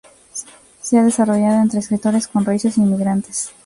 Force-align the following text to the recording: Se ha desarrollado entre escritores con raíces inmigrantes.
Se 0.81 0.97
ha 0.97 1.03
desarrollado 1.03 1.61
entre 1.61 1.77
escritores 1.79 2.27
con 2.27 2.43
raíces 2.43 2.75
inmigrantes. 2.79 3.51